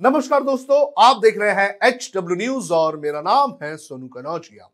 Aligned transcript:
नमस्कार 0.00 0.42
दोस्तों, 0.42 0.80
आप 0.98 1.16
देख 1.16 1.38
रहे 1.38 1.52
हैं 1.52 1.78
एच 1.84 2.10
डब्ल्यू 2.16 2.36
न्यूज़ 2.36 2.72
और 2.72 2.96
मेरा 2.96 3.20
नाम 3.20 3.56
है 3.62 3.76
सोनू 3.76 4.06
कनौजिया। 4.08 4.68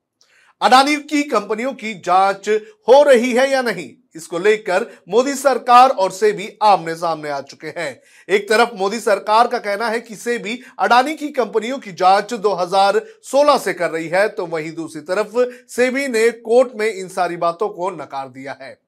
अडानी 0.61 0.97
की 1.03 1.23
कंपनियों 1.23 1.73
की 1.75 1.93
जाँच 2.01 2.49
हो 2.89 3.03
रही 3.03 3.33
है 3.33 3.49
या 3.51 3.63
नहीं, 3.63 3.89
इसको 4.17 4.39
लेकर 4.39 4.87
मोदी 5.09 5.35
सरकार 5.35 5.91
और 5.91 6.11
सेबी 6.11 6.51
आमने 6.63 6.95
सामने 6.95 7.31
आ 7.31 7.41
चुके 7.43 7.73
हैं। 7.79 8.01
एक 8.29 8.49
तरफ़ 8.49 8.75
मोदी 8.77 9.01
सरकार 9.01 9.49
का 9.49 9.59
कहना 9.61 9.89
है 9.89 10.01
कि 10.01 10.17
सेबी 10.17 10.61
अडानी 10.79 11.15
की 11.15 11.29
कंपनियों 11.33 11.79
की 11.79 11.93
जाँच 11.95 12.35
2016 12.37 13.59
से 13.59 13.73
कर 13.73 13.91
रही 13.91 14.09
है 14.09 14.29
तो 14.29 14.47
वहीं 14.47 14.73
दूसरी 14.75 15.03
तरफ़ 15.05 15.45
सेबी 15.71 16.09
ने 16.09 16.31
कोर्ट 16.31 16.79
में 16.79 16.89
इन 16.89 17.09
सारी 17.11 17.37
बातों 17.39 17.69
को 17.71 17.91
नकार 17.93 18.29
दिया 18.29 18.59
है। 18.61 18.79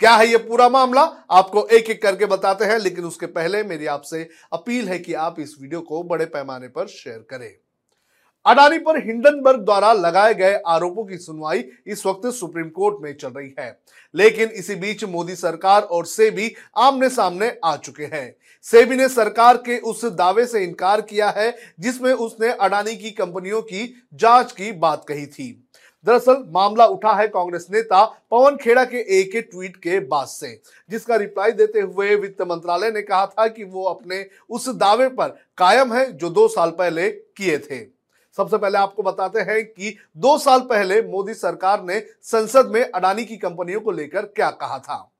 क्या 0.00 0.14
है 0.14 0.28
ये 0.28 0.36
पूरा 0.36 0.68
मामला? 0.68 1.02
आपको 1.30 1.66
एक 1.66 1.90
एक 1.90 2.02
करके 2.02 2.26
बताते 2.26 2.64
हैं, 2.64 2.78
लेकिन 2.78 3.04
उसके 3.04 3.26
पहले 3.26 3.62
मेरी 3.62 3.86
आपसे 3.86 4.28
अपील 4.52 4.88
है 4.88 4.98
कि 4.98 5.14
आप 5.14 5.40
इस 5.40 5.56
वीडियो 5.60 5.80
को 5.80 6.02
बड़े 6.02 6.24
पैमाने 6.24 6.68
पर 6.68 6.86
शेयर 6.86 7.26
करें। 7.30 7.54
अडानी 8.46 8.78
पर 8.78 8.96
हिंडनबर्ग 8.96 9.60
द्वारा 9.60 9.92
लगाए 9.92 10.34
गए 10.34 10.60
आरोपों 10.66 11.04
की 11.04 11.18
सुनवाई 11.18 11.64
इस 11.86 12.06
वक्त 12.06 12.26
सुप्रीम 12.26 12.68
कोर्ट 12.68 12.96
में 13.00 13.16
चल 13.16 13.28
रही 13.28 13.54
है। 13.58 13.80
लेकिन 14.14 14.48
इसी 14.48 14.74
बीच 14.74 15.04
मोदी 15.04 15.36
सरकार 15.36 15.82
और 15.82 16.06
सेबी 16.06 16.54
आमने 16.76 17.08
सामने 17.08 17.58
आ 17.64 17.76
चुके 17.76 18.04
हैं। 18.04 18.36
सेबी 18.62 18.96
ने 18.96 19.08
सरकार 19.08 19.56
के 19.56 19.78
उस 19.78 20.04
दावे 20.04 20.46
से 20.46 20.64
इनकार 20.64 21.00
किया 21.00 21.30
है, 21.30 21.56
जिसमें 21.80 22.12
उसने 22.12 22.48
अडानी 22.48 22.96
की 22.96 23.10
कंपनियों 23.10 23.62
की 23.62 24.08
जाँच 24.14 24.52
की 24.52 24.72
बात 24.72 25.04
कही 25.08 25.26
थी। 25.26 25.68
दरअसल 26.04 26.44
मामला 26.50 26.86
उठा 26.86 27.12
है 27.12 27.26
कांग्रेस 27.28 27.66
नेता 27.70 28.04
पवन 28.30 28.56
खेड़ा 28.56 28.84
के 28.84 29.20
एक 29.20 29.36
ट्वीट 29.52 29.76
के 29.76 30.00
बाद 30.00 30.26
से, 30.26 30.60
जिसका 30.90 31.16
रिप्लाई 31.16 31.50
देते 31.50 31.80
हुए 31.80 32.14
वित्त 32.16 32.42
मंत्रालय 32.42 32.90
ने 32.90 33.02
कहा 33.02 33.26
था 33.26 33.46
कि 33.48 33.64
वो 33.64 33.84
अपने 33.84 34.26
उस 34.50 34.68
दावे 34.68 35.08
पर 35.08 35.28
कायम 35.58 35.94
है 35.94 36.12
जो 36.12 36.30
दो 36.30 36.48
साल 36.48 36.70
पहले 36.70 37.10
किए 37.10 37.58
थे। 37.58 37.78
सबसे 38.38 38.58
पहले 38.58 38.78
आपको 38.78 39.02
बताते 39.02 39.40
हैं 39.40 39.64
कि 39.64 39.96
दो 40.16 40.38
साल 40.38 40.60
पहले 40.60 41.00
मोदी 41.02 41.34
सरकार 41.34 41.82
ने 41.84 41.98
संसद 42.22 42.66
में 42.66 42.90
अडानी 42.90 43.24
की 43.24 43.36
कंपनियों 43.36 43.80
को 43.80 43.90
लेकर 43.90 44.22
क्या 44.22 44.50
कहा 44.50 44.78
था। 44.78 45.12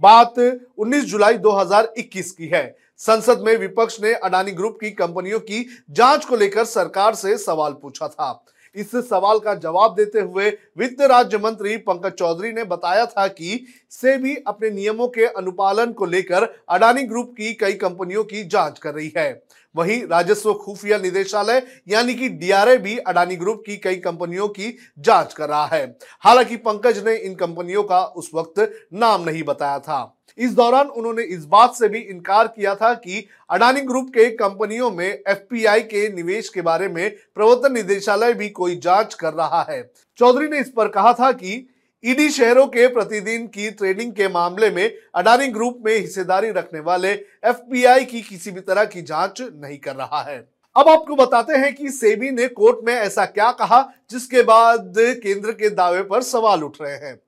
बात 0.00 0.38
19 0.78 1.04
जुलाई 1.04 1.38
2021 1.38 2.30
की 2.32 2.46
है। 2.46 2.76
संसद 2.96 3.40
में 3.40 3.56
विपक्ष 3.56 4.00
ने 4.02 4.12
अडानी 4.14 4.50
ग्रुप 4.50 4.78
की 4.80 4.90
कंपनियों 4.90 5.40
की 5.40 5.66
जाँच 5.90 6.24
को 6.24 6.36
लेकर 6.36 6.64
सरकार 6.64 7.14
से 7.14 7.36
सवाल 7.38 7.72
पूछा 7.72 8.08
था। 8.08 8.44
इस 8.76 8.90
सवाल 9.08 9.38
का 9.38 9.54
जवाब 9.56 9.94
देते 9.94 10.20
हुए 10.20 10.50
वित्त 10.78 11.00
राज्य 11.02 11.38
मंत्री 11.38 11.76
पंकज 11.82 12.12
चौधरी 12.12 12.52
ने 12.52 12.64
बताया 12.66 13.06
था 13.06 13.26
कि 13.28 13.64
सेबी 13.92 14.34
अपने 14.46 14.70
नियमों 14.70 15.08
के 15.08 15.26
अनुपालन 15.26 15.92
को 15.92 16.06
लेकर 16.06 16.44
अडानी 16.68 17.02
ग्रुप 17.02 17.34
की 17.38 17.52
कई 17.54 17.72
कंपनियों 17.74 18.24
की 18.24 18.42
जाँच 18.44 18.78
कर 18.78 18.94
रही 18.94 19.12
है। 19.16 19.42
वहीं 19.74 20.02
राजस्व 20.02 20.52
खुफिया 20.54 20.98
निदेशालय 20.98 21.62
यानी 21.88 22.14
कि 22.14 22.28
डीआरए 22.28 22.76
भी 22.78 22.96
अडानी 22.98 23.36
ग्रुप 23.36 23.62
की 23.66 23.76
कई 23.76 23.96
कंपनियों 23.96 24.48
की 24.48 24.76
जाँच 24.98 25.32
कर 25.34 25.48
रहा 25.48 25.66
है। 25.66 25.84
हालाँकि 26.20 26.56
पंकज 26.56 27.02
ने 27.06 27.14
इन 27.16 27.34
कंपनियों 27.34 27.82
का 27.82 28.02
उस 28.02 28.30
वक्त 28.34 28.88
नाम 28.92 29.24
नहीं 29.24 29.42
बताया 29.42 29.78
था। 29.78 30.12
इस 30.38 30.54
दौरान 30.54 30.86
उन्होंने 30.88 31.22
इस 31.24 31.44
बात 31.44 31.74
से 31.74 31.88
भी 31.88 31.98
इनकार 32.00 32.46
किया 32.46 32.74
था 32.74 32.92
कि 32.94 33.26
अडानी 33.50 33.80
ग्रुप 33.80 34.08
के 34.08 34.28
कंपनियों 34.30 34.90
में 34.90 35.06
एफपीआई 35.06 35.80
के 35.82 36.08
निवेश 36.08 36.48
के 36.48 36.62
बारे 36.62 36.88
में 36.88 37.10
प्रवर्तन 37.34 37.72
निदेशालय 37.72 38.32
भी 38.32 38.48
कोई 38.48 38.76
जाँच 38.76 39.14
कर 39.14 39.32
रहा 39.32 39.66
है। 39.70 39.82
चौधरी 40.18 40.48
ने 40.48 40.60
इस 40.60 40.72
पर 40.76 40.88
कहा 40.88 41.12
था 41.12 41.32
कि 41.32 41.66
ईडी 42.04 42.28
शेयरों 42.30 42.66
के 42.66 42.86
प्रतिदिन 42.86 43.46
की 43.46 43.70
ट्रेडिंग 43.70 44.12
के 44.12 44.28
मामले 44.28 44.70
में 44.70 44.92
अडानी 45.14 45.46
ग्रुप 45.48 45.78
में 45.86 45.94
हिस्सेदारी 45.94 46.50
रखने 46.50 46.80
वाले 46.80 47.12
एफपीआई 47.44 48.04
की 48.04 48.20
किसी 48.20 48.50
भी 48.50 48.60
तरह 48.60 48.84
की 48.84 49.02
जाँच 49.02 49.40
नहीं 49.40 49.78
कर 49.78 49.94
रहा 49.96 50.22
है। 50.22 50.36
अब 50.76 50.88
आपको 50.88 51.16
बताते 51.16 51.52
हैं 51.52 51.74
कि 51.74 51.90
सेबी 51.90 52.30
ने 52.30 52.48
कोर्ट 52.48 52.84
में 52.84 52.92
ऐसा 52.94 53.24
क्या 53.24 53.50
कहा, 53.52 53.80
जिसके 54.10 54.42
बाद 54.42 54.94
केंद्र 54.98 55.52
के 55.52 55.70
दावे 55.70 56.02
पर 56.02 56.22
सवाल 56.22 56.64
उठ 56.64 56.76
रहे 56.82 56.96
हैं। 56.96 57.18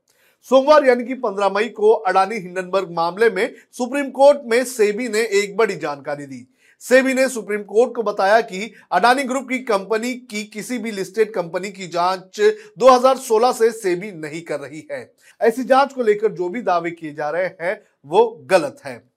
सोमवार 0.50 0.86
यानी 0.86 1.04
कि 1.04 1.14
15 1.14 1.48
मई 1.48 1.68
को 1.68 1.92
अडानी 1.92 2.36
हिंडनबर्ग 2.36 2.90
मामले 2.90 3.30
में 3.30 3.54
सुप्रीम 3.72 4.10
कोर्ट 4.10 4.38
में 4.46 4.62
सेबी 4.64 5.08
ने 5.08 5.20
एक 5.40 5.56
बड़ी 5.56 5.76
जानकारी 5.76 6.26
दी। 6.26 6.46
सेबी 6.80 7.14
ने 7.14 7.28
सुप्रीम 7.28 7.62
कोर्ट 7.62 7.94
को 7.94 8.02
बताया 8.02 8.40
कि 8.40 8.74
अडानी 8.92 9.22
ग्रुप 9.22 9.48
की 9.48 9.58
कंपनी 9.58 10.14
की 10.14 10.44
किसी 10.44 10.78
भी 10.78 10.90
लिस्टेड 10.90 11.32
कंपनी 11.32 11.70
की 11.70 11.86
जाँच 11.86 12.40
2016 12.78 13.52
से 13.52 13.70
सेबी 13.70 14.12
नहीं 14.12 14.42
कर 14.42 14.60
रही 14.60 14.88
है। 14.92 15.12
ऐसी 15.40 15.64
जाँच 15.64 15.92
को 15.92 16.02
लेकर 16.02 16.32
जो 16.32 16.48
भी 16.48 16.62
दावे 16.62 16.90
किए 16.90 17.14
जा 17.14 17.30
रहे 17.30 17.44
हैं, 17.44 17.82
वो 18.06 18.46
गलत 18.50 18.76
है। 18.84 19.07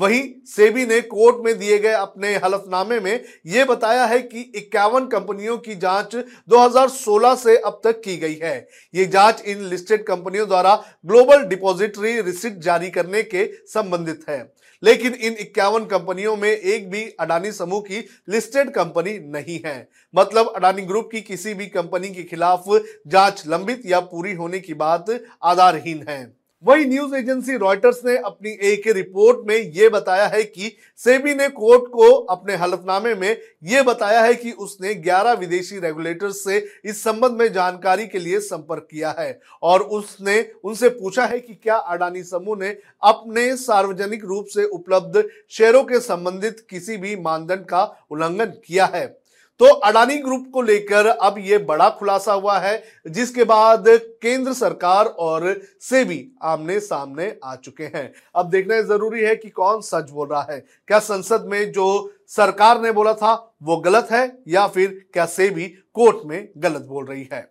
वहीं 0.00 0.22
सेबी 0.46 0.86
ने 0.86 1.00
कोर्ट 1.00 1.44
में 1.44 1.58
दिए 1.58 1.78
गए 1.78 1.92
अपने 1.92 2.34
हलफनामे 2.34 3.00
में 3.00 3.24
यह 3.46 3.64
बताया 3.64 4.04
है 4.04 4.20
कि 4.22 4.40
इक्यावन 4.56 5.06
कंपनियों 5.06 5.56
की 5.58 5.74
जाँच 5.74 6.16
2016 6.48 7.34
से 7.36 7.56
अब 7.56 7.80
तक 7.84 8.00
की 8.00 8.16
गई 8.16 8.38
है। 8.42 8.68
ये 8.94 9.06
जाँच 9.06 9.42
इन 9.46 9.64
लिस्टेड 9.64 10.06
कंपनियों 10.06 10.48
द्वारा 10.48 10.74
ग्लोबल 11.06 11.44
डिपॉजिटरी 11.44 12.20
रिसिट 12.20 12.58
जारी 12.58 12.90
करने 12.90 13.22
के 13.22 13.44
संबंधित 13.66 14.24
है। 14.28 14.40
लेकिन 14.82 15.14
इन 15.14 15.32
इक्यावन 15.32 15.84
कंपनियों 15.84 16.36
में 16.36 16.50
एक 16.50 16.90
भी 16.90 17.04
अडानी 17.20 17.52
समूह 17.52 17.80
की 17.80 17.98
लिस्टेड 18.28 18.70
कंपनी 18.70 19.18
नहीं 19.18 19.60
है। 19.66 19.88
मतलब 20.14 20.52
अडानी 20.56 20.82
ग्रुप 20.82 21.08
की 21.12 21.20
किसी 21.20 21.54
भी 21.54 21.66
कंपनी 21.66 22.08
के 22.08 22.22
खिलाफ 22.22 22.64
जाँच 23.06 23.44
लंबित 23.46 23.82
या 23.86 24.00
पूरी 24.00 24.32
होने 24.32 24.60
की 24.60 24.74
बात 24.74 25.18
आधारहीन 25.42 26.04
है। 26.08 26.39
वही 26.64 26.84
न्यूज़ 26.84 27.14
एजेंसी 27.16 27.56
रॉयटर्स 27.56 28.00
ने 28.04 28.16
अपनी 28.16 28.50
एक 28.62 28.86
रिपोर्ट 28.86 29.38
में 29.46 29.56
यह 29.56 29.88
बताया 29.88 30.26
है 30.26 30.42
कि 30.42 30.72
सेबी 30.98 31.34
ने 31.34 31.48
कोर्ट 31.48 31.84
को 31.90 32.10
अपने 32.30 32.56
हलफनामे 32.56 33.14
में 33.14 33.36
यह 33.62 33.82
बताया 33.82 34.20
है 34.20 34.34
कि 34.34 34.50
उसने 34.52 34.94
11 34.94 35.38
विदेशी 35.38 35.78
रेगुलेटर्स 35.78 36.44
से 36.44 36.58
इस 36.84 37.02
संबंध 37.04 37.38
में 37.38 37.52
जानकारी 37.52 38.06
के 38.06 38.18
लिए 38.18 38.40
संपर्क 38.40 38.86
किया 38.90 39.14
है 39.18 39.40
और 39.62 39.82
उसने, 39.82 40.52
उनसे 40.64 40.88
पूछा 40.88 41.26
है 41.26 41.40
कि 41.40 41.54
क्या 41.54 41.76
अडानी 41.76 42.22
समूह 42.22 42.58
ने 42.58 42.76
अपने 43.02 43.56
सार्वजनिक 43.56 44.24
रूप 44.24 44.46
से 44.46 44.64
उपलब्ध 44.64 45.22
शेयरों 45.50 45.82
के 45.84 46.00
संबंधित 46.00 46.66
किसी 46.70 46.96
भी 46.96 47.16
मानदंड 47.16 47.64
का 47.64 47.84
उल्लंघन 48.10 48.52
किया 48.66 48.90
है। 48.94 49.19
तो 49.60 49.66
अडानी 49.66 50.16
ग्रुप 50.16 50.46
को 50.52 50.62
लेकर 50.62 51.06
अब 51.06 51.34
यह 51.38 51.58
बड़ा 51.58 51.88
खुलासा 51.90 52.32
हुआ 52.32 52.58
है, 52.58 52.82
जिसके 53.08 53.44
बाद 53.44 53.84
केंद्र 54.22 54.52
सरकार 54.52 55.06
और 55.06 55.60
सेबी 55.80 56.36
आमने 56.42 56.78
सामने 56.80 57.34
आ 57.44 57.54
चुके 57.56 57.84
हैं। 57.84 58.12
अब 58.36 58.48
देखना 58.50 58.80
ज़रूरी 58.82 59.20
है 59.20 59.34
कि 59.36 59.48
कौन 59.50 59.80
सच 59.80 60.10
बोल 60.10 60.28
रहा 60.28 60.46
है। 60.50 60.58
क्या 60.88 60.98
संसद 60.98 61.44
में 61.46 61.72
जो 61.72 62.12
सरकार 62.28 62.80
ने 62.82 62.92
बोला 62.92 63.12
था, 63.14 63.34
वो 63.62 63.76
गलत 63.76 64.08
है, 64.10 64.38
या 64.48 64.66
फिर 64.66 65.00
क्या 65.12 65.26
सेबी 65.26 65.66
कोर्ट 65.94 66.26
में 66.26 66.48
गलत 66.58 66.82
बोल 66.82 67.04
रही 67.04 67.28
है? 67.32 67.50